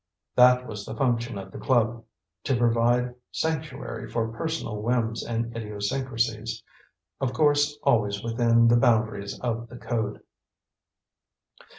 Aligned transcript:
That 0.35 0.65
was 0.65 0.83
the 0.83 0.95
function 0.95 1.37
of 1.37 1.51
the 1.51 1.59
club 1.59 2.03
to 2.45 2.55
provide 2.57 3.13
sanctuary 3.31 4.09
for 4.09 4.29
personal 4.33 4.81
whims 4.81 5.23
and 5.23 5.55
idiosyncrasies; 5.55 6.63
of 7.19 7.33
course, 7.33 7.77
always 7.83 8.23
within 8.23 8.67
the 8.67 8.77
boundaries 8.77 9.39
of 9.41 9.69
the 9.69 9.77
code. 9.77 10.23